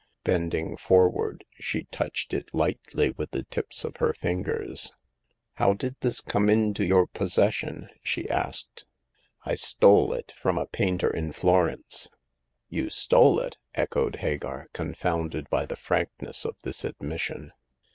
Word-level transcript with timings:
Bending 0.23 0.77
forward, 0.77 1.45
she 1.59 1.83
touched 1.91 2.33
it 2.33 2.49
lightly 2.55 3.11
with 3.11 3.29
the 3.29 3.43
tips 3.43 3.83
of 3.83 3.97
her 3.97 4.13
fingers." 4.15 4.93
How 5.57 5.73
did 5.73 5.95
this 5.99 6.21
come 6.21 6.49
into 6.49 6.83
your 6.83 7.05
possession?" 7.05 7.87
sho 8.01 8.23
asked* 8.31 8.87
The 9.45 9.45
Fourth 9.45 9.59
Customer. 9.59 9.91
115 9.93 9.93
r," 9.93 10.13
I 10.13 10.13
stole 10.13 10.13
it 10.13 10.33
from 10.41 10.57
a 10.57 10.65
painter 10.65 11.15
in 11.15 11.31
Florence."" 11.33 12.09
You 12.71 12.89
stole 12.89 13.39
it!" 13.41 13.59
echoed 13.75 14.15
Hagar, 14.15 14.69
confounded 14.73 15.47
by 15.51 15.67
the 15.67 15.75
frankness 15.75 16.45
of 16.45 16.55
this 16.63 16.83
admission. 16.83 17.51